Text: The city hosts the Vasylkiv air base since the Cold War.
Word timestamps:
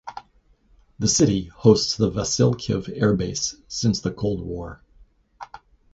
The 0.97 1.07
city 1.07 1.43
hosts 1.53 1.95
the 1.95 2.09
Vasylkiv 2.09 2.91
air 2.99 3.15
base 3.15 3.55
since 3.67 4.01
the 4.01 4.09
Cold 4.11 4.43
War. 4.43 4.81